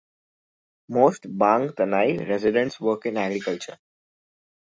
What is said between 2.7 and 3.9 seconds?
work in agriculture.